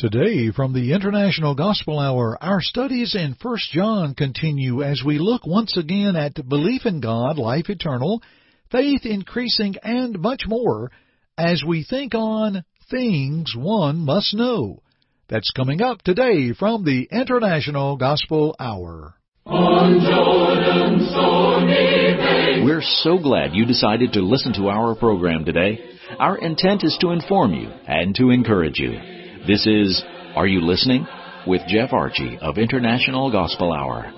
Today, 0.00 0.50
from 0.50 0.72
the 0.72 0.94
International 0.94 1.54
Gospel 1.54 1.98
Hour, 1.98 2.42
our 2.42 2.62
studies 2.62 3.14
in 3.14 3.36
1 3.42 3.56
John 3.70 4.14
continue 4.14 4.82
as 4.82 5.02
we 5.04 5.18
look 5.18 5.46
once 5.46 5.76
again 5.76 6.16
at 6.16 6.48
belief 6.48 6.86
in 6.86 7.02
God, 7.02 7.36
life 7.36 7.68
eternal, 7.68 8.22
faith 8.72 9.04
increasing, 9.04 9.74
and 9.82 10.18
much 10.18 10.44
more 10.46 10.90
as 11.36 11.62
we 11.68 11.84
think 11.84 12.14
on 12.14 12.64
things 12.90 13.52
one 13.54 13.98
must 13.98 14.32
know. 14.32 14.82
That's 15.28 15.50
coming 15.50 15.82
up 15.82 16.00
today 16.00 16.54
from 16.58 16.82
the 16.82 17.06
International 17.12 17.98
Gospel 17.98 18.56
Hour. 18.58 19.16
We're 22.64 22.80
so 23.02 23.18
glad 23.18 23.50
you 23.52 23.66
decided 23.66 24.14
to 24.14 24.22
listen 24.22 24.54
to 24.54 24.70
our 24.70 24.94
program 24.94 25.44
today. 25.44 25.78
Our 26.18 26.38
intent 26.38 26.84
is 26.84 26.96
to 27.02 27.10
inform 27.10 27.52
you 27.52 27.68
and 27.86 28.14
to 28.14 28.30
encourage 28.30 28.78
you. 28.78 29.19
This 29.46 29.66
is 29.66 30.02
Are 30.36 30.46
You 30.46 30.60
Listening? 30.60 31.06
with 31.46 31.62
Jeff 31.66 31.94
Archie 31.94 32.38
of 32.42 32.58
International 32.58 33.32
Gospel 33.32 33.72
Hour. 33.72 34.12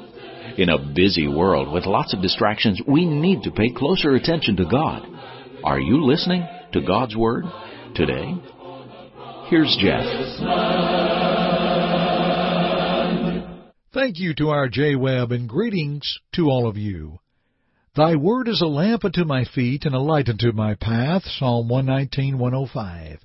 In 0.59 0.69
a 0.69 0.93
busy 0.93 1.29
world 1.29 1.73
with 1.73 1.87
lots 1.87 2.13
of 2.13 2.21
distractions, 2.21 2.81
we 2.89 3.07
need 3.07 3.45
to 3.45 3.53
pay 3.53 3.71
closer 3.71 4.17
attention 4.17 4.57
to 4.57 4.65
God. 4.65 5.07
Are 5.63 5.79
you 5.79 6.05
listening 6.05 6.45
to 6.73 6.81
God's 6.81 7.17
Word 7.17 7.45
today? 7.95 8.35
Here's 9.49 9.79
Jeff. 9.81 10.05
Thank 13.95 14.19
you 14.19 14.35
to 14.35 14.49
our 14.49 14.69
Jay 14.69 14.97
Webb 14.97 15.31
and 15.31 15.49
greetings 15.49 16.19
to 16.35 16.49
all 16.49 16.67
of 16.67 16.77
you. 16.77 17.21
Thy 17.95 18.17
word 18.17 18.49
is 18.49 18.61
a 18.61 18.67
lamp 18.67 19.05
unto 19.05 19.25
my 19.25 19.45
feet 19.45 19.85
and 19.85 19.95
a 19.95 20.01
light 20.01 20.29
unto 20.29 20.51
my 20.53 20.75
path. 20.75 21.23
Psalm 21.39 21.69
119, 21.69 22.39
105. 22.39 23.19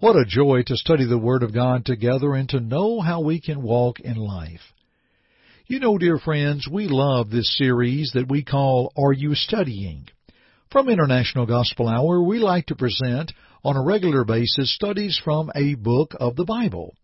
What 0.00 0.14
a 0.14 0.24
joy 0.24 0.62
to 0.66 0.76
study 0.76 1.06
the 1.06 1.18
Word 1.18 1.42
of 1.42 1.52
God 1.52 1.84
together 1.84 2.36
and 2.36 2.48
to 2.50 2.60
know 2.60 3.00
how 3.00 3.20
we 3.20 3.40
can 3.40 3.60
walk 3.60 3.98
in 3.98 4.14
life. 4.14 4.60
You 5.66 5.80
know, 5.80 5.98
dear 5.98 6.18
friends, 6.18 6.68
we 6.70 6.86
love 6.86 7.30
this 7.30 7.58
series 7.58 8.12
that 8.14 8.28
we 8.28 8.44
call 8.44 8.92
Are 8.96 9.12
You 9.12 9.34
Studying? 9.34 10.06
From 10.70 10.88
International 10.88 11.46
Gospel 11.46 11.88
Hour, 11.88 12.22
we 12.22 12.38
like 12.38 12.66
to 12.66 12.76
present 12.76 13.32
on 13.64 13.74
a 13.74 13.82
regular 13.82 14.24
basis 14.24 14.72
studies 14.72 15.20
from 15.24 15.50
a 15.56 15.74
book 15.74 16.14
of 16.20 16.36
the 16.36 16.44
Bible. 16.44 16.94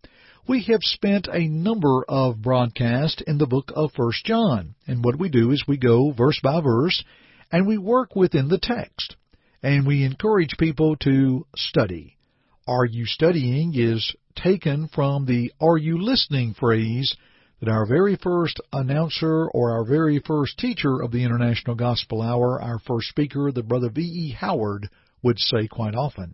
We 0.47 0.63
have 0.69 0.81
spent 0.81 1.27
a 1.27 1.49
number 1.49 2.05
of 2.07 2.41
broadcasts 2.41 3.21
in 3.27 3.39
the 3.39 3.45
book 3.45 3.73
of 3.75 3.91
First 3.91 4.23
John, 4.23 4.73
and 4.87 5.03
what 5.03 5.19
we 5.19 5.27
do 5.27 5.51
is 5.51 5.65
we 5.67 5.75
go 5.75 6.13
verse 6.13 6.39
by 6.41 6.61
verse 6.61 7.03
and 7.51 7.67
we 7.67 7.77
work 7.77 8.15
within 8.15 8.47
the 8.47 8.57
text, 8.57 9.17
and 9.61 9.85
we 9.85 10.05
encourage 10.05 10.55
people 10.57 10.95
to 11.01 11.45
study. 11.57 12.14
Are 12.67 12.85
you 12.85 13.05
studying 13.05 13.73
is 13.75 14.15
taken 14.35 14.87
from 14.87 15.27
the 15.27 15.51
Are 15.61 15.77
you 15.77 16.01
listening 16.01 16.55
phrase 16.55 17.15
that 17.59 17.69
our 17.69 17.85
very 17.85 18.15
first 18.15 18.59
announcer 18.73 19.47
or 19.49 19.71
our 19.73 19.85
very 19.85 20.17
first 20.17 20.57
teacher 20.57 20.99
of 20.99 21.11
the 21.11 21.23
International 21.23 21.75
Gospel 21.75 22.23
Hour, 22.23 22.59
our 22.59 22.79
first 22.79 23.09
speaker, 23.09 23.51
the 23.51 23.61
brother 23.61 23.91
V.E. 23.91 24.31
Howard, 24.39 24.89
would 25.21 25.37
say 25.37 25.67
quite 25.67 25.93
often. 25.93 26.33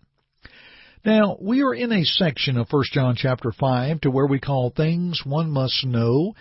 Now, 1.03 1.35
we 1.41 1.63
are 1.63 1.73
in 1.73 1.91
a 1.91 2.05
section 2.05 2.55
of 2.55 2.71
1 2.71 2.83
John 2.93 3.17
chapter 3.17 3.51
5 3.51 3.99
to 4.01 4.09
where 4.09 4.27
we 4.27 4.39
call 4.39 4.69
things 4.69 5.23
one 5.25 5.51
must 5.51 5.85
know. 5.85 6.33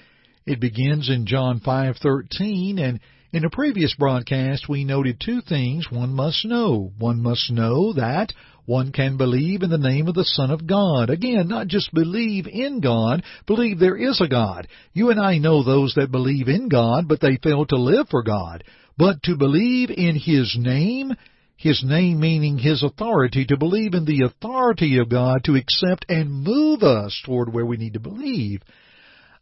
It 0.47 0.61
begins 0.61 1.11
in 1.11 1.27
John 1.27 1.59
5:13 1.59 2.79
and 2.79 3.01
in 3.33 3.45
a 3.45 3.51
previous 3.51 3.95
broadcast 3.95 4.69
we 4.69 4.85
noted 4.85 5.19
two 5.19 5.41
things 5.41 5.91
one 5.91 6.15
must 6.15 6.45
know. 6.45 6.93
One 6.99 7.21
must 7.21 7.51
know 7.51 7.93
that 7.95 8.33
one 8.71 8.93
can 8.93 9.17
believe 9.17 9.63
in 9.63 9.71
the 9.71 9.77
name 9.77 10.07
of 10.07 10.15
the 10.15 10.25
Son 10.25 10.53
of 10.53 10.65
God. 10.65 11.11
Again, 11.11 11.49
not 11.49 11.67
just 11.67 11.93
believe 11.93 12.47
in 12.47 12.81
God, 12.81 13.25
believe 13.45 13.81
there 13.81 13.97
is 13.97 14.21
a 14.21 14.29
God. 14.29 14.69
You 14.93 15.11
and 15.11 15.19
I 15.19 15.39
know 15.39 15.65
those 15.65 15.95
that 15.97 16.13
believe 16.13 16.47
in 16.47 16.69
God, 16.69 17.09
but 17.09 17.21
they 17.21 17.37
fail 17.43 17.67
to 17.67 17.77
live 17.77 18.07
for 18.09 18.23
God. 18.23 18.63
But 18.97 19.25
to 19.25 19.37
believe 19.37 19.91
in 19.91 20.15
His 20.15 20.57
name, 20.57 21.11
His 21.57 21.83
name 21.85 22.21
meaning 22.21 22.59
His 22.59 22.85
authority, 22.85 23.45
to 23.47 23.57
believe 23.57 23.95
in 23.95 24.05
the 24.05 24.23
authority 24.23 24.99
of 24.99 25.09
God 25.09 25.43
to 25.45 25.57
accept 25.57 26.07
and 26.09 26.45
move 26.45 26.85
us 26.85 27.21
toward 27.27 27.53
where 27.53 27.67
we 27.67 27.77
need 27.77 27.95
to 27.95 28.01
believe, 28.01 28.63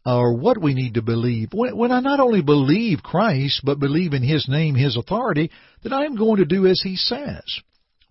or 0.07 0.37
what 0.37 0.59
we 0.59 0.73
need 0.73 0.95
to 0.95 1.03
believe. 1.03 1.49
When, 1.53 1.91
I 1.91 1.99
not 1.99 2.19
only 2.19 2.41
believe 2.41 3.03
Christ, 3.03 3.61
but 3.63 3.79
believe 3.79 4.13
in 4.13 4.23
His 4.23 4.47
name, 4.49 4.73
His 4.73 4.97
authority, 4.97 5.51
then 5.83 5.93
I 5.93 6.05
am 6.05 6.15
going 6.15 6.37
to 6.37 6.45
do 6.45 6.65
as 6.65 6.81
He 6.83 6.95
says. 6.95 7.43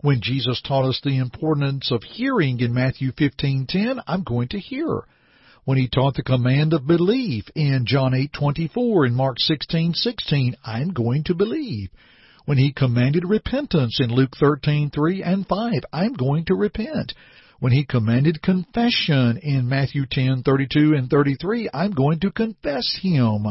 When 0.01 0.21
Jesus 0.21 0.61
taught 0.61 0.85
us 0.87 1.01
the 1.03 1.17
importance 1.17 1.91
of 1.91 2.03
hearing 2.03 2.61
in 2.61 2.73
Matthew 2.73 3.11
15:10, 3.11 4.01
I'm 4.07 4.23
going 4.23 4.47
to 4.49 4.57
hear. 4.57 5.03
When 5.65 5.77
he 5.77 5.89
taught 5.89 6.13
the 6.13 6.23
command 6.23 6.71
of 6.71 6.87
belief 6.87 7.49
in 7.53 7.85
John 7.85 8.13
8:24 8.13 9.07
and 9.07 9.13
Mark 9.13 9.39
16:16, 9.39 10.55
I'm 10.63 10.91
going 10.91 11.25
to 11.25 11.35
believe. 11.35 11.89
When 12.45 12.57
he 12.57 12.71
commanded 12.71 13.25
repentance 13.25 13.99
in 13.99 14.09
Luke 14.09 14.37
13:3 14.37 15.21
and 15.21 15.45
5, 15.45 15.83
I'm 15.91 16.13
going 16.13 16.45
to 16.45 16.55
repent. 16.55 17.13
When 17.59 17.73
he 17.73 17.83
commanded 17.83 18.41
confession 18.41 19.35
in 19.39 19.67
Matthew 19.67 20.05
10:32 20.05 20.97
and 20.97 21.09
33, 21.09 21.71
I'm 21.73 21.91
going 21.91 22.21
to 22.21 22.31
confess 22.31 22.99
him. 23.01 23.47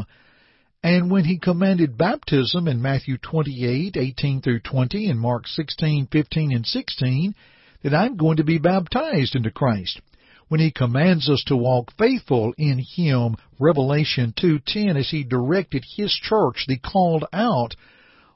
And 0.83 1.11
when 1.11 1.25
he 1.25 1.37
commanded 1.37 1.97
baptism 1.97 2.67
in 2.67 2.81
Matthew 2.81 3.17
28:18 3.17 4.41
through 4.41 4.61
20 4.61 5.09
and 5.09 5.19
Mark 5.19 5.45
16:15 5.45 6.55
and 6.55 6.65
16, 6.65 7.35
that 7.83 7.93
I'm 7.93 8.15
going 8.15 8.37
to 8.37 8.45
be 8.45 8.59
baptized 8.59 9.35
into 9.35 9.51
Christ. 9.51 9.99
When 10.47 10.61
he 10.61 10.71
commands 10.71 11.29
us 11.29 11.43
to 11.47 11.57
walk 11.57 11.91
faithful 11.97 12.53
in 12.57 12.79
him, 12.79 13.35
Revelation 13.59 14.33
2:10 14.37 14.95
as 14.95 15.09
he 15.09 15.23
directed 15.23 15.83
his 15.97 16.13
church, 16.13 16.65
the 16.65 16.77
called 16.77 17.25
out, 17.33 17.75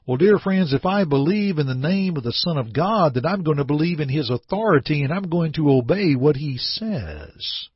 well, 0.06 0.18
dear 0.18 0.38
friends, 0.38 0.74
if 0.74 0.84
I 0.84 1.04
believe 1.04 1.58
in 1.58 1.66
the 1.66 1.74
name 1.74 2.18
of 2.18 2.24
the 2.24 2.32
Son 2.32 2.58
of 2.58 2.74
God, 2.74 3.14
then 3.14 3.24
I'm 3.24 3.42
going 3.42 3.56
to 3.56 3.64
believe 3.64 4.00
in 4.00 4.10
His 4.10 4.28
authority 4.28 5.02
and 5.02 5.10
I'm 5.10 5.30
going 5.30 5.54
to 5.54 5.70
obey 5.70 6.14
what 6.14 6.36
He 6.36 6.58
says. 6.58 7.68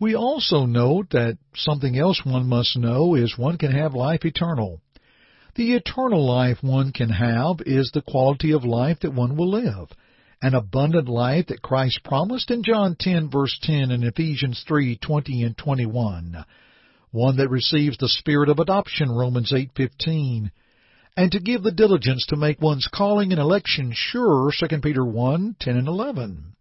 We 0.00 0.14
also 0.14 0.64
note 0.64 1.10
that 1.10 1.38
something 1.56 1.98
else 1.98 2.24
one 2.24 2.48
must 2.48 2.76
know 2.76 3.16
is 3.16 3.36
one 3.36 3.58
can 3.58 3.72
have 3.72 3.94
life 3.94 4.24
eternal. 4.24 4.80
The 5.56 5.72
eternal 5.74 6.24
life 6.24 6.62
one 6.62 6.92
can 6.92 7.08
have 7.08 7.56
is 7.66 7.90
the 7.90 8.02
quality 8.02 8.52
of 8.52 8.64
life 8.64 9.00
that 9.00 9.12
one 9.12 9.36
will 9.36 9.50
live, 9.50 9.88
an 10.40 10.54
abundant 10.54 11.08
life 11.08 11.48
that 11.48 11.62
Christ 11.62 12.04
promised 12.04 12.52
in 12.52 12.62
John 12.62 12.94
10 12.96 13.28
verse 13.28 13.58
10 13.60 13.90
and 13.90 14.04
Ephesians 14.04 14.64
3:20 14.68 15.44
and 15.44 15.58
21, 15.58 16.44
one 17.10 17.36
that 17.36 17.48
receives 17.48 17.96
the 17.98 18.08
spirit 18.08 18.48
of 18.48 18.60
adoption 18.60 19.10
Romans 19.10 19.50
8:15, 19.52 20.52
and 21.16 21.32
to 21.32 21.40
give 21.40 21.64
the 21.64 21.72
diligence 21.72 22.24
to 22.26 22.36
make 22.36 22.62
one's 22.62 22.86
calling 22.86 23.32
and 23.32 23.40
election 23.40 23.90
sure 23.92 24.52
2 24.52 24.80
Peter 24.80 25.04
1:10 25.04 25.76
and 25.76 25.88
11. 25.88 26.54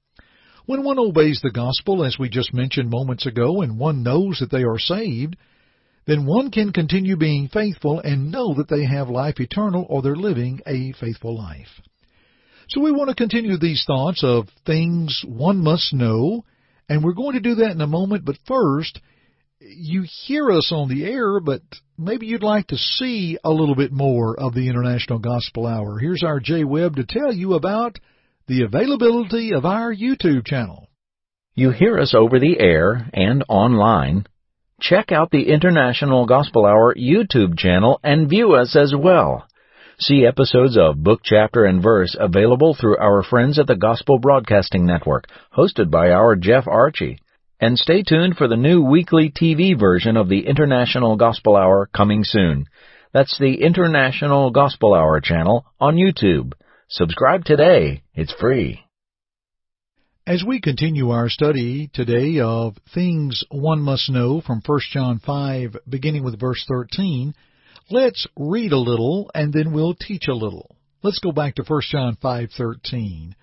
When 0.67 0.83
one 0.83 0.99
obeys 0.99 1.39
the 1.41 1.49
gospel, 1.49 2.03
as 2.03 2.19
we 2.19 2.27
just 2.27 2.53
mentioned 2.53 2.89
moments 2.89 3.25
ago, 3.25 3.61
and 3.61 3.79
one 3.79 4.03
knows 4.03 4.39
that 4.39 4.51
they 4.51 4.63
are 4.63 4.77
saved, 4.77 5.37
then 6.05 6.25
one 6.25 6.51
can 6.51 6.73
continue 6.73 7.15
being 7.15 7.47
faithful 7.47 8.01
and 8.01 8.33
know 8.33 8.53
that 8.55 8.67
they 8.67 8.83
have 8.83 9.07
life 9.07 9.39
eternal 9.39 9.85
or 9.87 10.01
they're 10.01 10.17
living 10.17 10.59
a 10.67 10.91
faithful 10.99 11.37
life. 11.37 11.69
So 12.67 12.81
we 12.81 12.91
want 12.91 13.07
to 13.07 13.15
continue 13.15 13.57
these 13.57 13.85
thoughts 13.87 14.25
of 14.25 14.49
things 14.65 15.23
one 15.25 15.63
must 15.63 15.93
know, 15.93 16.43
and 16.89 17.01
we're 17.01 17.13
going 17.13 17.35
to 17.35 17.39
do 17.39 17.55
that 17.55 17.71
in 17.71 17.79
a 17.79 17.87
moment, 17.87 18.25
but 18.25 18.35
first, 18.45 18.99
you 19.61 20.03
hear 20.25 20.51
us 20.51 20.73
on 20.73 20.89
the 20.89 21.05
air, 21.05 21.39
but 21.39 21.61
maybe 21.97 22.25
you'd 22.25 22.43
like 22.43 22.67
to 22.67 22.77
see 22.77 23.37
a 23.41 23.49
little 23.49 23.75
bit 23.75 23.93
more 23.93 24.37
of 24.37 24.53
the 24.53 24.67
International 24.67 25.19
Gospel 25.19 25.65
Hour. 25.65 25.97
Here's 25.97 26.23
our 26.23 26.41
Jay 26.41 26.65
Webb 26.65 26.97
to 26.97 27.05
tell 27.05 27.31
you 27.31 27.53
about 27.53 27.99
the 28.47 28.63
availability 28.63 29.53
of 29.53 29.65
our 29.65 29.93
YouTube 29.93 30.45
channel. 30.45 30.87
You 31.53 31.71
hear 31.71 31.99
us 31.99 32.13
over 32.15 32.39
the 32.39 32.57
air 32.59 33.09
and 33.13 33.43
online. 33.49 34.25
Check 34.79 35.11
out 35.11 35.31
the 35.31 35.49
International 35.49 36.25
Gospel 36.25 36.65
Hour 36.65 36.95
YouTube 36.95 37.57
channel 37.57 37.99
and 38.03 38.29
view 38.29 38.53
us 38.53 38.73
as 38.77 38.93
well. 38.97 39.45
See 39.99 40.25
episodes 40.25 40.77
of 40.77 41.03
Book, 41.03 41.21
Chapter, 41.23 41.65
and 41.65 41.83
Verse 41.83 42.15
available 42.17 42.73
through 42.73 42.97
our 42.99 43.21
friends 43.21 43.59
at 43.59 43.67
the 43.67 43.75
Gospel 43.75 44.17
Broadcasting 44.17 44.85
Network, 44.85 45.25
hosted 45.53 45.91
by 45.91 46.11
our 46.11 46.37
Jeff 46.37 46.67
Archie. 46.67 47.19
And 47.59 47.77
stay 47.77 48.01
tuned 48.01 48.37
for 48.37 48.47
the 48.47 48.55
new 48.55 48.81
weekly 48.81 49.29
TV 49.29 49.77
version 49.77 50.15
of 50.15 50.29
the 50.29 50.47
International 50.47 51.17
Gospel 51.17 51.57
Hour 51.57 51.89
coming 51.93 52.23
soon. 52.23 52.67
That's 53.11 53.37
the 53.39 53.61
International 53.61 54.51
Gospel 54.51 54.93
Hour 54.93 55.19
channel 55.19 55.65
on 55.81 55.95
YouTube. 55.95 56.53
Subscribe 56.89 57.43
today. 57.43 58.01
It's 58.15 58.33
free. 58.39 58.79
As 60.25 60.45
we 60.47 60.61
continue 60.61 61.09
our 61.09 61.27
study 61.27 61.89
today 61.93 62.39
of 62.39 62.77
things 62.93 63.43
one 63.51 63.81
must 63.81 64.09
know 64.09 64.39
from 64.39 64.61
1 64.65 64.79
John 64.93 65.19
5, 65.19 65.75
beginning 65.89 66.23
with 66.23 66.39
verse 66.39 66.63
13, 66.65 67.33
let's 67.91 68.25
read 68.37 68.71
a 68.71 68.77
little 68.77 69.29
and 69.35 69.51
then 69.51 69.73
we'll 69.73 69.95
teach 69.95 70.29
a 70.29 70.33
little. 70.33 70.77
Let's 71.03 71.19
go 71.19 71.33
back 71.33 71.55
to 71.55 71.63
1 71.63 71.81
John 71.91 72.15
5:13. 72.23 73.35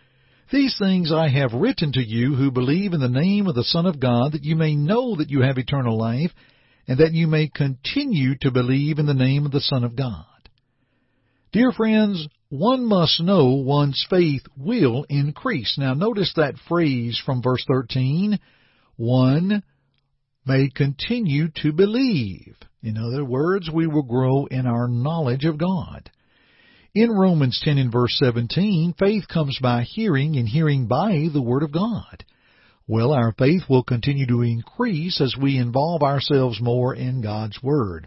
These 0.50 0.78
things 0.78 1.12
I 1.12 1.28
have 1.28 1.52
written 1.52 1.92
to 1.92 2.02
you 2.02 2.34
who 2.34 2.50
believe 2.50 2.94
in 2.94 3.00
the 3.00 3.08
name 3.08 3.46
of 3.46 3.54
the 3.54 3.64
Son 3.64 3.84
of 3.84 4.00
God, 4.00 4.32
that 4.32 4.44
you 4.44 4.56
may 4.56 4.74
know 4.74 5.16
that 5.16 5.30
you 5.30 5.42
have 5.42 5.58
eternal 5.58 5.98
life, 5.98 6.32
and 6.88 6.96
that 6.96 7.12
you 7.12 7.26
may 7.26 7.48
continue 7.48 8.36
to 8.40 8.50
believe 8.50 8.98
in 8.98 9.04
the 9.04 9.12
name 9.12 9.44
of 9.44 9.52
the 9.52 9.60
Son 9.60 9.84
of 9.84 9.96
God. 9.96 10.24
Dear 11.52 11.72
friends, 11.72 12.26
one 12.56 12.84
must 12.84 13.20
know 13.20 13.46
one's 13.54 14.06
faith 14.08 14.42
will 14.56 15.04
increase. 15.08 15.76
Now 15.76 15.94
notice 15.94 16.32
that 16.36 16.54
phrase 16.68 17.20
from 17.26 17.42
verse 17.42 17.64
13. 17.66 18.38
One 18.96 19.64
may 20.46 20.70
continue 20.72 21.48
to 21.62 21.72
believe. 21.72 22.54
In 22.80 22.96
other 22.96 23.24
words, 23.24 23.68
we 23.72 23.88
will 23.88 24.04
grow 24.04 24.46
in 24.46 24.66
our 24.66 24.86
knowledge 24.86 25.44
of 25.44 25.58
God. 25.58 26.10
In 26.94 27.10
Romans 27.10 27.60
10 27.64 27.76
and 27.76 27.90
verse 27.90 28.16
17, 28.22 28.94
faith 29.00 29.24
comes 29.26 29.58
by 29.60 29.82
hearing 29.82 30.36
and 30.36 30.48
hearing 30.48 30.86
by 30.86 31.26
the 31.32 31.42
Word 31.42 31.64
of 31.64 31.72
God. 31.72 32.24
Well, 32.86 33.12
our 33.12 33.34
faith 33.36 33.62
will 33.68 33.82
continue 33.82 34.28
to 34.28 34.42
increase 34.42 35.20
as 35.20 35.34
we 35.36 35.58
involve 35.58 36.04
ourselves 36.04 36.60
more 36.60 36.94
in 36.94 37.20
God's 37.20 37.60
Word. 37.64 38.06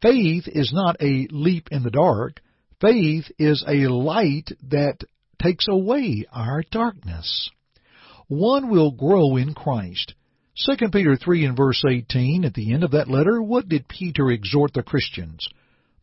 Faith 0.00 0.44
is 0.46 0.72
not 0.72 0.96
a 1.02 1.28
leap 1.30 1.68
in 1.70 1.82
the 1.82 1.90
dark. 1.90 2.40
Faith 2.80 3.30
is 3.38 3.64
a 3.66 3.86
light 3.88 4.50
that 4.70 4.98
takes 5.42 5.66
away 5.68 6.24
our 6.32 6.62
darkness. 6.70 7.50
One 8.28 8.70
will 8.70 8.90
grow 8.90 9.36
in 9.36 9.54
Christ. 9.54 10.14
2 10.66 10.88
Peter 10.90 11.16
3 11.16 11.46
and 11.46 11.56
verse 11.56 11.82
18, 11.88 12.44
at 12.44 12.54
the 12.54 12.72
end 12.72 12.84
of 12.84 12.92
that 12.92 13.10
letter, 13.10 13.42
what 13.42 13.68
did 13.68 13.88
Peter 13.88 14.30
exhort 14.30 14.72
the 14.72 14.82
Christians? 14.82 15.48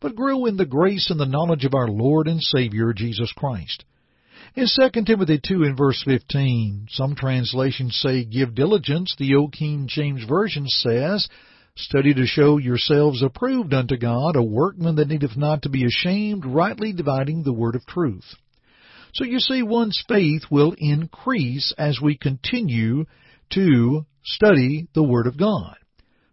But 0.00 0.14
grow 0.14 0.44
in 0.46 0.56
the 0.56 0.66
grace 0.66 1.10
and 1.10 1.18
the 1.18 1.26
knowledge 1.26 1.64
of 1.64 1.74
our 1.74 1.88
Lord 1.88 2.28
and 2.28 2.40
Savior 2.42 2.92
Jesus 2.92 3.32
Christ. 3.32 3.84
In 4.54 4.66
2 4.66 5.04
Timothy 5.04 5.40
2 5.42 5.62
and 5.62 5.76
verse 5.76 6.02
15, 6.04 6.88
some 6.90 7.14
translations 7.14 7.96
say, 7.96 8.24
Give 8.24 8.54
diligence. 8.54 9.14
The 9.18 9.34
Old 9.34 9.52
King 9.52 9.86
James 9.88 10.24
Version 10.24 10.66
says, 10.68 11.28
Study 11.76 12.12
to 12.14 12.26
show 12.26 12.58
yourselves 12.58 13.22
approved 13.22 13.72
unto 13.72 13.96
God, 13.96 14.36
a 14.36 14.42
workman 14.42 14.96
that 14.96 15.08
needeth 15.08 15.36
not 15.36 15.62
to 15.62 15.70
be 15.70 15.84
ashamed, 15.84 16.44
rightly 16.44 16.92
dividing 16.92 17.42
the 17.42 17.52
word 17.52 17.74
of 17.74 17.86
truth. 17.86 18.34
So 19.14 19.24
you 19.24 19.40
see, 19.40 19.62
one's 19.62 20.02
faith 20.08 20.42
will 20.50 20.74
increase 20.78 21.74
as 21.76 22.00
we 22.00 22.16
continue 22.16 23.04
to 23.50 24.06
study 24.24 24.88
the 24.94 25.02
Word 25.02 25.26
of 25.26 25.38
God. 25.38 25.76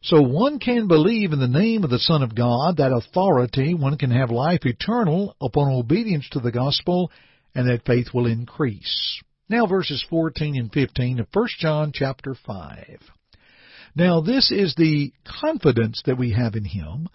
So 0.01 0.21
one 0.21 0.59
can 0.59 0.87
believe 0.87 1.33
in 1.33 1.39
the 1.39 1.47
name 1.47 1.83
of 1.83 1.89
the 1.89 1.99
Son 1.99 2.23
of 2.23 2.35
God, 2.35 2.77
that 2.77 2.93
authority, 2.93 3.73
one 3.73 3.97
can 3.97 4.11
have 4.11 4.31
life 4.31 4.65
eternal 4.65 5.35
upon 5.41 5.73
obedience 5.73 6.27
to 6.31 6.39
the 6.39 6.53
gospel, 6.53 7.11
and 7.53 7.67
that 7.67 7.85
faith 7.85 8.13
will 8.13 8.27
increase. 8.27 9.21
Now 9.49 9.65
verses 9.65 10.05
14 10.09 10.55
and 10.55 10.71
15 10.71 11.19
of 11.19 11.27
1 11.33 11.47
John 11.59 11.91
chapter 11.93 12.33
5. 12.45 12.99
Now 13.95 14.21
this 14.21 14.51
is 14.51 14.75
the 14.75 15.13
confidence 15.41 16.01
that 16.05 16.17
we 16.17 16.31
have 16.31 16.55
in 16.55 16.65
Him, 16.65 17.07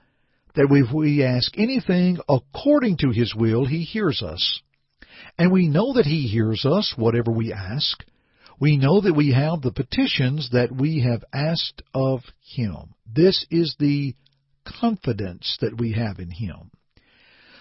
that 0.54 0.68
if 0.70 0.92
we 0.92 1.22
ask 1.24 1.56
anything 1.58 2.18
according 2.28 2.98
to 2.98 3.10
His 3.10 3.34
will, 3.34 3.64
He 3.64 3.82
hears 3.82 4.22
us. 4.22 4.60
And 5.38 5.52
we 5.52 5.68
know 5.68 5.94
that 5.94 6.06
He 6.06 6.28
hears 6.28 6.64
us, 6.64 6.94
whatever 6.96 7.30
we 7.30 7.52
ask, 7.52 8.04
we 8.60 8.76
know 8.76 9.00
that 9.00 9.14
we 9.14 9.32
have 9.32 9.62
the 9.62 9.72
petitions 9.72 10.50
that 10.52 10.70
we 10.72 11.00
have 11.00 11.24
asked 11.32 11.82
of 11.92 12.20
Him. 12.40 12.94
This 13.12 13.44
is 13.50 13.74
the 13.78 14.14
confidence 14.80 15.58
that 15.60 15.78
we 15.78 15.92
have 15.92 16.18
in 16.18 16.30
Him. 16.30 16.70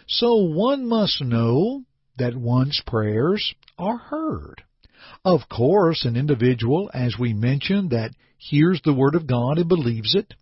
So 0.07 0.35
one 0.35 0.87
must 0.87 1.21
know 1.21 1.83
that 2.17 2.35
one's 2.35 2.81
prayers 2.85 3.53
are 3.77 3.97
heard. 3.97 4.63
Of 5.25 5.41
course, 5.49 6.05
an 6.05 6.15
individual, 6.15 6.89
as 6.93 7.15
we 7.19 7.33
mentioned, 7.33 7.89
that 7.91 8.11
hears 8.49 8.81
the 8.83 8.93
Word 8.93 9.15
of 9.15 9.27
God 9.27 9.57
and 9.57 9.67
believes 9.67 10.15
it, 10.15 10.33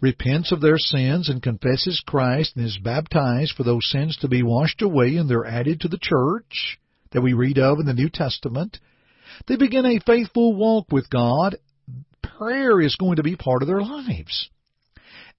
repents 0.00 0.52
of 0.52 0.60
their 0.60 0.78
sins 0.78 1.28
and 1.28 1.42
confesses 1.42 2.02
Christ 2.06 2.56
and 2.56 2.64
is 2.64 2.78
baptized 2.82 3.54
for 3.56 3.62
those 3.62 3.88
sins 3.90 4.16
to 4.18 4.28
be 4.28 4.42
washed 4.42 4.82
away 4.82 5.16
and 5.16 5.28
they're 5.28 5.46
added 5.46 5.80
to 5.80 5.88
the 5.88 5.98
church 6.00 6.78
that 7.12 7.22
we 7.22 7.32
read 7.32 7.58
of 7.58 7.78
in 7.78 7.86
the 7.86 7.92
New 7.92 8.08
Testament, 8.08 8.78
they 9.46 9.56
begin 9.56 9.86
a 9.86 10.00
faithful 10.00 10.54
walk 10.54 10.86
with 10.90 11.10
God. 11.10 11.56
Prayer 12.22 12.80
is 12.80 12.96
going 12.96 13.16
to 13.16 13.22
be 13.22 13.36
part 13.36 13.62
of 13.62 13.68
their 13.68 13.82
lives. 13.82 14.48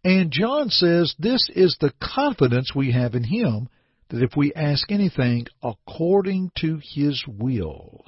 And 0.04 0.32
John 0.32 0.70
says 0.70 1.16
this 1.18 1.50
is 1.56 1.78
the 1.80 1.94
confidence 2.02 2.74
we 2.76 2.92
have 2.92 3.16
in 3.16 3.24
Him 3.24 3.70
that 4.10 4.22
if 4.22 4.36
we 4.36 4.54
ask 4.54 4.92
anything 4.92 5.48
according 5.64 6.52
to 6.60 6.80
His 6.84 7.24
will. 7.28 8.06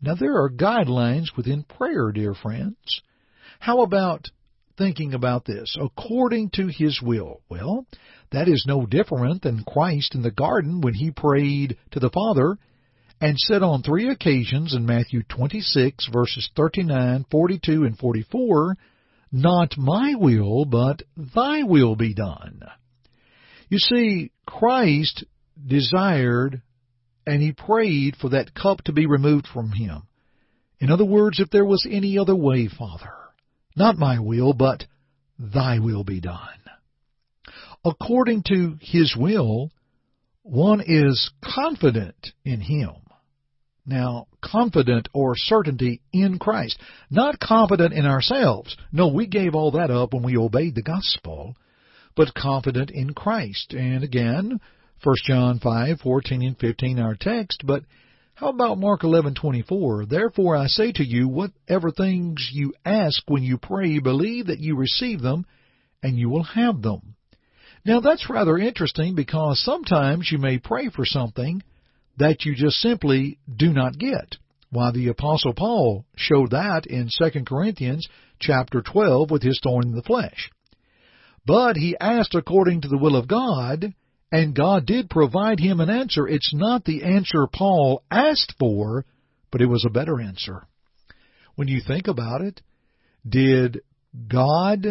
Now 0.00 0.14
there 0.14 0.42
are 0.42 0.50
guidelines 0.50 1.36
within 1.36 1.64
prayer, 1.64 2.12
dear 2.12 2.34
friends. 2.34 3.02
How 3.58 3.82
about 3.82 4.26
thinking 4.76 5.14
about 5.14 5.44
this? 5.44 5.76
According 5.80 6.50
to 6.54 6.68
His 6.68 7.00
will. 7.02 7.40
Well, 7.48 7.86
that 8.30 8.48
is 8.48 8.64
no 8.66 8.86
different 8.86 9.42
than 9.42 9.64
Christ 9.64 10.14
in 10.14 10.22
the 10.22 10.30
garden 10.30 10.80
when 10.80 10.94
He 10.94 11.10
prayed 11.10 11.76
to 11.92 12.00
the 12.00 12.10
Father 12.10 12.56
and 13.20 13.36
said 13.36 13.62
on 13.62 13.82
three 13.82 14.08
occasions 14.08 14.74
in 14.74 14.86
Matthew 14.86 15.22
26, 15.24 16.08
verses 16.12 16.48
39, 16.56 17.26
42, 17.30 17.84
and 17.84 17.98
44, 17.98 18.76
Not 19.32 19.76
my 19.76 20.14
will, 20.14 20.64
but 20.64 21.02
thy 21.34 21.64
will 21.64 21.96
be 21.96 22.14
done. 22.14 22.62
You 23.68 23.78
see, 23.78 24.30
Christ 24.46 25.24
desired 25.66 26.62
and 27.26 27.42
he 27.42 27.52
prayed 27.52 28.16
for 28.16 28.30
that 28.30 28.54
cup 28.54 28.82
to 28.84 28.92
be 28.92 29.06
removed 29.06 29.46
from 29.52 29.72
him. 29.72 30.02
In 30.80 30.90
other 30.90 31.04
words, 31.04 31.40
if 31.40 31.50
there 31.50 31.64
was 31.64 31.86
any 31.90 32.16
other 32.16 32.34
way, 32.34 32.68
Father, 32.68 33.12
not 33.76 33.96
my 33.96 34.18
will, 34.18 34.52
but 34.52 34.84
thy 35.38 35.78
will 35.78 36.04
be 36.04 36.20
done. 36.20 36.38
According 37.84 38.42
to 38.48 38.76
his 38.80 39.14
will, 39.16 39.70
one 40.42 40.82
is 40.84 41.30
confident 41.42 42.32
in 42.44 42.60
him. 42.60 42.94
Now, 43.86 44.26
confident 44.42 45.08
or 45.14 45.34
certainty 45.36 46.02
in 46.12 46.38
Christ. 46.38 46.78
Not 47.10 47.40
confident 47.40 47.94
in 47.94 48.04
ourselves. 48.04 48.76
No, 48.92 49.08
we 49.08 49.26
gave 49.26 49.54
all 49.54 49.70
that 49.72 49.90
up 49.90 50.12
when 50.12 50.22
we 50.22 50.36
obeyed 50.36 50.74
the 50.74 50.82
gospel. 50.82 51.56
But 52.14 52.34
confident 52.34 52.90
in 52.90 53.14
Christ. 53.14 53.72
And 53.72 54.04
again, 54.04 54.60
1 55.02 55.14
John 55.26 55.58
5, 55.58 56.00
14 56.00 56.42
and 56.42 56.58
15 56.58 56.98
our 56.98 57.14
text, 57.14 57.62
but 57.64 57.84
how 58.38 58.50
about 58.50 58.78
Mark 58.78 59.02
11:24? 59.02 60.06
Therefore 60.06 60.54
I 60.54 60.68
say 60.68 60.92
to 60.92 61.04
you, 61.04 61.26
whatever 61.26 61.90
things 61.90 62.48
you 62.52 62.72
ask 62.84 63.20
when 63.26 63.42
you 63.42 63.58
pray, 63.58 63.98
believe 63.98 64.46
that 64.46 64.60
you 64.60 64.76
receive 64.76 65.20
them, 65.20 65.44
and 66.04 66.16
you 66.16 66.28
will 66.28 66.44
have 66.44 66.80
them. 66.80 67.16
Now 67.84 67.98
that's 67.98 68.30
rather 68.30 68.56
interesting 68.56 69.16
because 69.16 69.60
sometimes 69.60 70.30
you 70.30 70.38
may 70.38 70.58
pray 70.58 70.88
for 70.88 71.04
something 71.04 71.64
that 72.18 72.44
you 72.44 72.54
just 72.54 72.76
simply 72.76 73.40
do 73.56 73.72
not 73.72 73.98
get. 73.98 74.36
Why 74.70 74.92
the 74.92 75.08
apostle 75.08 75.52
Paul 75.52 76.04
showed 76.14 76.52
that 76.52 76.86
in 76.86 77.08
2 77.08 77.44
Corinthians 77.44 78.06
chapter 78.38 78.82
12 78.82 79.32
with 79.32 79.42
his 79.42 79.58
thorn 79.60 79.88
in 79.88 79.96
the 79.96 80.02
flesh. 80.02 80.48
But 81.44 81.76
he 81.76 81.96
asked 81.98 82.36
according 82.36 82.82
to 82.82 82.88
the 82.88 82.98
will 82.98 83.16
of 83.16 83.26
God, 83.26 83.94
and 84.30 84.54
God 84.54 84.86
did 84.86 85.08
provide 85.10 85.58
him 85.58 85.80
an 85.80 85.90
answer. 85.90 86.28
It's 86.28 86.52
not 86.54 86.84
the 86.84 87.02
answer 87.02 87.46
Paul 87.52 88.02
asked 88.10 88.54
for, 88.58 89.04
but 89.50 89.62
it 89.62 89.66
was 89.66 89.84
a 89.86 89.92
better 89.92 90.20
answer. 90.20 90.66
When 91.56 91.68
you 91.68 91.80
think 91.86 92.08
about 92.08 92.42
it, 92.42 92.60
did 93.26 93.80
God 94.28 94.86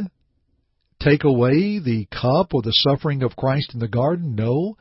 take 0.99 1.23
away 1.23 1.79
the 1.79 2.07
cup 2.11 2.53
or 2.53 2.61
the 2.61 2.73
suffering 2.73 3.23
of 3.23 3.35
Christ 3.35 3.73
in 3.73 3.79
the 3.79 3.87
garden? 3.87 4.35
No. 4.35 4.77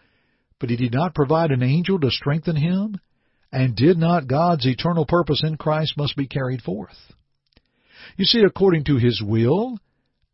But 0.58 0.70
he 0.70 0.76
did 0.76 0.94
not 0.94 1.14
provide 1.14 1.50
an 1.50 1.62
angel 1.62 2.00
to 2.00 2.10
strengthen 2.10 2.56
him, 2.56 2.98
and 3.52 3.76
did 3.76 3.98
not 3.98 4.26
God's 4.26 4.66
eternal 4.66 5.04
purpose 5.06 5.42
in 5.44 5.56
Christ 5.56 5.98
must 5.98 6.16
be 6.16 6.26
carried 6.26 6.62
forth. 6.62 6.96
You 8.16 8.24
see, 8.24 8.42
according 8.46 8.84
to 8.84 8.96
his 8.96 9.22
will, 9.22 9.78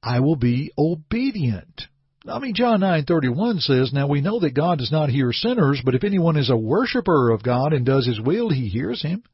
I 0.03 0.21
will 0.21 0.37
be 0.37 0.73
obedient. 0.79 1.83
I 2.27 2.39
mean, 2.39 2.55
John 2.55 2.81
9:31 2.81 3.61
says, 3.61 3.93
"Now 3.93 4.07
we 4.07 4.21
know 4.21 4.39
that 4.41 4.55
God 4.55 4.79
does 4.79 4.93
not 4.93 5.11
hear 5.11 5.33
sinners, 5.33 5.83
but 5.85 5.95
if 5.95 6.05
anyone 6.05 6.37
is 6.37 6.51
a 6.51 6.57
worshipper 6.57 7.31
of 7.31 7.43
God 7.43 7.73
and 7.73 7.85
does 7.85 8.07
his 8.07 8.21
will, 8.21 8.51
he 8.51 8.69
hears 8.69 9.03
him." 9.03 9.25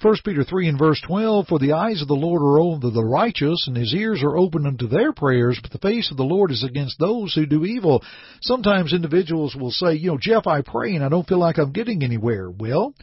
1 0.00 0.16
Peter 0.24 0.44
3 0.44 0.68
and 0.68 0.78
verse 0.78 1.00
12, 1.00 1.48
For 1.48 1.58
the 1.58 1.72
eyes 1.72 2.02
of 2.02 2.08
the 2.08 2.14
Lord 2.14 2.42
are 2.42 2.60
over 2.60 2.90
the 2.90 3.04
righteous, 3.04 3.66
and 3.66 3.76
his 3.76 3.94
ears 3.94 4.22
are 4.22 4.36
open 4.36 4.66
unto 4.66 4.86
their 4.86 5.12
prayers, 5.12 5.58
but 5.60 5.70
the 5.70 5.78
face 5.78 6.10
of 6.10 6.18
the 6.18 6.24
Lord 6.24 6.50
is 6.50 6.62
against 6.62 6.98
those 6.98 7.34
who 7.34 7.46
do 7.46 7.64
evil. 7.64 8.02
Sometimes 8.42 8.92
individuals 8.92 9.56
will 9.56 9.70
say, 9.70 9.94
you 9.94 10.10
know, 10.10 10.18
Jeff, 10.18 10.46
I 10.46 10.60
pray 10.60 10.94
and 10.94 11.04
I 11.04 11.08
don't 11.08 11.26
feel 11.26 11.38
like 11.38 11.56
I'm 11.56 11.72
getting 11.72 12.04
anywhere. 12.04 12.50
Well, 12.50 12.94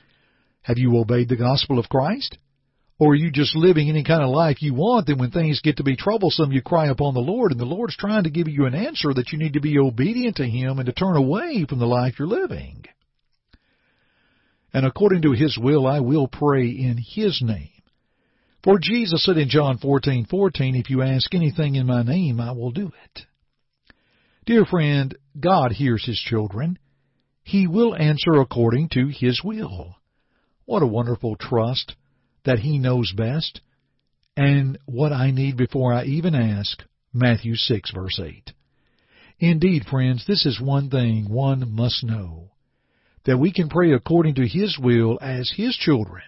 have 0.61 0.77
you 0.77 0.95
obeyed 0.97 1.29
the 1.29 1.35
gospel 1.35 1.79
of 1.79 1.89
Christ? 1.89 2.37
Or 3.00 3.15
you 3.15 3.31
just 3.31 3.55
living 3.55 3.89
any 3.89 4.03
kind 4.03 4.21
of 4.21 4.29
life 4.29 4.62
you 4.62 4.73
want, 4.73 5.07
then 5.07 5.17
when 5.17 5.31
things 5.31 5.62
get 5.62 5.77
to 5.77 5.83
be 5.83 5.95
troublesome, 5.95 6.51
you 6.51 6.62
cry 6.62 6.88
upon 6.88 7.13
the 7.15 7.19
Lord, 7.19 7.51
and 7.51 7.59
the 7.59 7.65
Lord's 7.65 7.97
trying 7.97 8.23
to 8.23 8.29
give 8.29 8.47
you 8.47 8.65
an 8.65 8.75
answer 8.75 9.13
that 9.13 9.31
you 9.31 9.39
need 9.39 9.53
to 9.53 9.62
be 9.62 9.79
obedient 9.79 10.38
to 10.38 10.45
Him 10.45 10.79
and 10.79 10.85
to 10.85 10.93
turn 10.93 11.15
away 11.15 11.65
from 11.67 11.79
the 11.79 11.88
life 11.88 12.15
you're 12.19 12.27
living. 12.27 12.85
and 14.73 14.85
according 14.85 15.21
to 15.21 15.31
his 15.31 15.57
will 15.57 15.85
I 15.85 16.00
will 16.00 16.27
pray 16.27 16.67
in 16.67 16.97
his 16.97 17.41
name. 17.41 17.69
For 18.63 18.79
Jesus 18.81 19.23
said 19.23 19.38
in 19.38 19.50
John 19.50 19.77
14:14, 19.77 20.75
if 20.75 20.89
you 20.89 21.01
ask 21.01 21.33
anything 21.35 21.75
in 21.75 21.85
my 21.85 22.01
name, 22.01 22.39
I 22.39 22.51
will 22.51 22.71
do 22.71 22.91
it. 23.05 23.25
Dear 24.45 24.65
friend, 24.65 25.15
God 25.39 25.73
hears 25.73 26.05
his 26.05 26.19
children. 26.19 26.79
He 27.43 27.67
will 27.67 27.95
answer 27.95 28.33
according 28.33 28.89
to 28.89 29.07
his 29.07 29.41
will. 29.43 29.95
What 30.65 30.81
a 30.81 30.88
wonderful 30.88 31.35
trust 31.35 31.95
that 32.45 32.59
he 32.59 32.77
knows 32.77 33.13
best 33.15 33.62
and 34.35 34.77
what 34.85 35.12
I 35.12 35.31
need 35.31 35.57
before 35.57 35.93
I 35.93 36.05
even 36.05 36.35
ask. 36.35 36.83
Matthew 37.13 37.55
6 37.55 37.91
verse 37.91 38.19
8. 38.19 38.51
Indeed, 39.39 39.85
friends, 39.85 40.25
this 40.25 40.45
is 40.45 40.59
one 40.62 40.89
thing 40.89 41.29
one 41.29 41.75
must 41.75 42.03
know. 42.03 42.51
That 43.25 43.38
we 43.38 43.53
can 43.53 43.69
pray 43.69 43.93
according 43.93 44.35
to 44.35 44.47
His 44.47 44.77
will 44.79 45.17
as 45.21 45.51
His 45.55 45.75
children. 45.75 46.23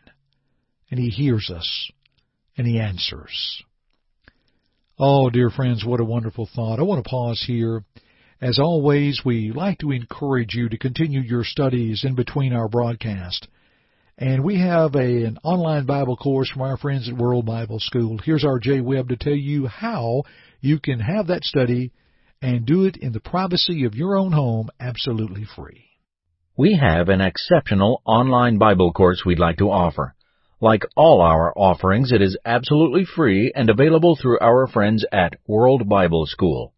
And 0.91 0.99
He 0.99 1.09
hears 1.09 1.49
us 1.49 1.91
and 2.57 2.67
He 2.67 2.79
answers. 2.79 3.63
Oh, 4.97 5.29
dear 5.29 5.49
friends, 5.49 5.83
what 5.83 5.99
a 5.99 6.05
wonderful 6.05 6.47
thought. 6.55 6.79
I 6.79 6.83
want 6.83 7.03
to 7.03 7.09
pause 7.09 7.43
here. 7.45 7.83
As 8.41 8.59
always, 8.59 9.21
we 9.25 9.51
like 9.53 9.79
to 9.79 9.91
encourage 9.91 10.53
you 10.53 10.69
to 10.69 10.77
continue 10.77 11.21
your 11.21 11.43
studies 11.43 12.03
in 12.05 12.15
between 12.15 12.53
our 12.53 12.69
broadcast. 12.69 13.47
And 14.17 14.45
we 14.45 14.57
have 14.59 14.95
a, 14.95 15.25
an 15.25 15.39
online 15.43 15.85
Bible 15.85 16.15
course 16.15 16.49
from 16.49 16.61
our 16.61 16.77
friends 16.77 17.09
at 17.09 17.17
World 17.17 17.45
Bible 17.45 17.81
School. 17.81 18.17
Here's 18.23 18.45
our 18.45 18.59
Jay 18.59 18.79
Webb 18.79 19.09
to 19.09 19.17
tell 19.17 19.35
you 19.35 19.67
how 19.67 20.23
you 20.61 20.79
can 20.79 21.01
have 21.01 21.27
that 21.27 21.43
study 21.43 21.91
and 22.41 22.65
do 22.65 22.85
it 22.85 22.95
in 22.95 23.11
the 23.11 23.19
privacy 23.19 23.83
of 23.83 23.93
your 23.93 24.15
own 24.15 24.31
home 24.31 24.69
absolutely 24.79 25.43
free. 25.43 25.83
We 26.55 26.77
have 26.77 27.09
an 27.09 27.19
exceptional 27.19 28.01
online 28.05 28.57
Bible 28.57 28.93
course 28.93 29.25
we'd 29.25 29.37
like 29.37 29.57
to 29.57 29.69
offer. 29.69 30.15
Like 30.61 30.85
all 30.95 31.19
our 31.19 31.51
offerings, 31.57 32.13
it 32.13 32.21
is 32.21 32.37
absolutely 32.45 33.03
free 33.03 33.51
and 33.53 33.69
available 33.69 34.15
through 34.15 34.39
our 34.39 34.65
friends 34.65 35.05
at 35.11 35.35
World 35.45 35.89
Bible 35.89 36.25
School. 36.25 36.73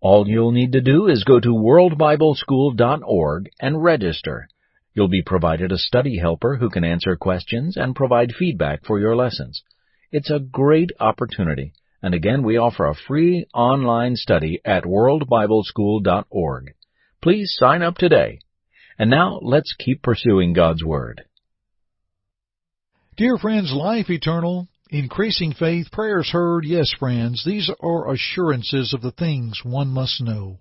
All 0.00 0.28
you'll 0.28 0.52
need 0.52 0.70
to 0.72 0.80
do 0.80 1.08
is 1.08 1.24
go 1.24 1.40
to 1.40 1.48
worldbibleschool.org 1.48 3.50
and 3.60 3.82
register. 3.82 4.46
You'll 4.94 5.08
be 5.08 5.22
provided 5.22 5.70
a 5.72 5.78
study 5.78 6.18
helper 6.18 6.56
who 6.56 6.68
can 6.68 6.84
answer 6.84 7.16
questions 7.16 7.76
and 7.76 7.94
provide 7.94 8.34
feedback 8.34 8.84
for 8.84 8.98
your 8.98 9.14
lessons. 9.14 9.62
It's 10.10 10.30
a 10.30 10.40
great 10.40 10.90
opportunity, 10.98 11.72
and 12.02 12.14
again 12.14 12.42
we 12.42 12.56
offer 12.56 12.86
a 12.86 12.94
free 12.94 13.46
online 13.54 14.16
study 14.16 14.60
at 14.64 14.84
worldbibleschool.org. 14.84 16.74
Please 17.22 17.54
sign 17.56 17.82
up 17.82 17.96
today. 17.96 18.40
And 18.98 19.10
now 19.10 19.38
let's 19.42 19.74
keep 19.78 20.02
pursuing 20.02 20.52
God's 20.52 20.84
Word. 20.84 21.22
Dear 23.16 23.38
friends, 23.38 23.72
life 23.72 24.10
eternal, 24.10 24.68
increasing 24.90 25.52
faith, 25.52 25.92
prayers 25.92 26.30
heard, 26.30 26.64
yes, 26.64 26.92
friends, 26.98 27.44
these 27.44 27.70
are 27.80 28.12
assurances 28.12 28.92
of 28.92 29.02
the 29.02 29.12
things 29.12 29.60
one 29.64 29.88
must 29.88 30.20
know. 30.20 30.58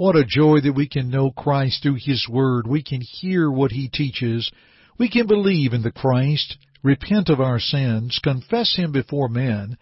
What 0.00 0.16
a 0.16 0.24
joy 0.24 0.60
that 0.62 0.72
we 0.72 0.88
can 0.88 1.10
know 1.10 1.30
Christ 1.30 1.82
through 1.82 1.98
His 2.00 2.26
Word. 2.26 2.66
We 2.66 2.82
can 2.82 3.02
hear 3.02 3.50
what 3.50 3.70
He 3.70 3.86
teaches. 3.86 4.50
We 4.98 5.10
can 5.10 5.26
believe 5.26 5.74
in 5.74 5.82
the 5.82 5.92
Christ, 5.92 6.56
repent 6.82 7.28
of 7.28 7.38
our 7.38 7.60
sins, 7.60 8.18
confess 8.22 8.74
Him 8.74 8.92
before 8.92 9.28
men, 9.28 9.76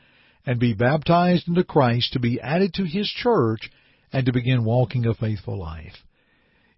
and 0.45 0.59
be 0.59 0.75
baptized 0.75 1.47
into 1.47 1.63
Christ 1.63 2.15
to 2.15 2.19
be 2.19 2.41
added 2.41 2.75
to 2.75 2.85
His 2.85 3.09
church 3.09 3.71
and 4.13 4.27
to 4.27 4.33
begin 4.33 4.65
walking 4.65 5.07
a 5.07 5.15
faithful 5.15 5.57
life. 5.57 6.03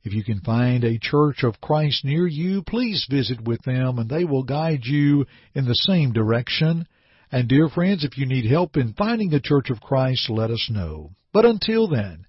If 0.05 0.13
you 0.13 0.23
can 0.23 0.41
find 0.41 0.85
a 0.85 0.99
church 0.99 1.43
of 1.43 1.63
Christ 1.63 2.05
near 2.05 2.27
you, 2.27 2.61
please 2.61 3.07
visit 3.09 3.41
with 3.41 3.63
them 3.63 3.99
and 3.99 4.11
they 4.11 4.25
will 4.25 4.43
guide 4.43 4.85
you 4.85 5.25
in 5.55 5.65
the 5.65 5.75
same 5.77 6.13
direction. 6.13 6.87
And 7.33 7.49
dear 7.49 7.71
friends, 7.71 8.05
if 8.05 8.19
you 8.19 8.27
need 8.27 8.45
help 8.45 8.77
in 8.77 8.93
finding 8.93 9.33
a 9.33 9.41
church 9.41 9.71
of 9.71 9.81
Christ, 9.81 10.29
let 10.29 10.51
us 10.51 10.69
know. 10.71 11.13
But 11.33 11.47
until 11.47 11.89
then, 11.89 12.27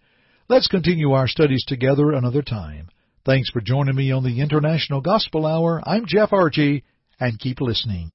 let's 0.51 0.67
continue 0.67 1.13
our 1.13 1.29
studies 1.29 1.63
together 1.65 2.11
another 2.11 2.41
time. 2.41 2.89
Thanks 3.25 3.49
for 3.49 3.61
joining 3.61 3.95
me 3.95 4.11
on 4.11 4.25
the 4.25 4.41
International 4.41 4.99
Gospel 4.99 5.45
Hour. 5.45 5.81
I'm 5.85 6.05
Jeff 6.05 6.33
Archie, 6.33 6.83
and 7.21 7.39
keep 7.39 7.61
listening. 7.61 8.11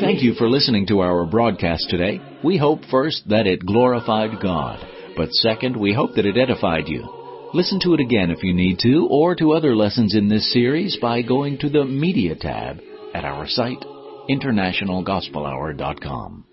Thank 0.00 0.22
you 0.22 0.32
for 0.38 0.48
listening 0.48 0.86
to 0.86 1.00
our 1.00 1.26
broadcast 1.26 1.90
today. 1.90 2.18
We 2.42 2.56
hope 2.56 2.86
first 2.90 3.28
that 3.28 3.46
it 3.46 3.66
glorified 3.66 4.40
God. 4.40 4.82
But 5.18 5.32
second, 5.32 5.76
we 5.76 5.92
hope 5.92 6.14
that 6.14 6.24
it 6.24 6.38
edified 6.38 6.88
you. 6.88 7.50
Listen 7.52 7.80
to 7.80 7.92
it 7.92 8.00
again 8.00 8.30
if 8.30 8.42
you 8.42 8.54
need 8.54 8.78
to, 8.78 9.06
or 9.10 9.34
to 9.34 9.52
other 9.52 9.76
lessons 9.76 10.14
in 10.14 10.28
this 10.28 10.50
series 10.50 10.96
by 10.98 11.20
going 11.20 11.58
to 11.58 11.68
the 11.68 11.84
Media 11.84 12.34
tab 12.34 12.80
at 13.14 13.26
our 13.26 13.46
site, 13.46 13.84
internationalgospelhour.com. 14.30 16.46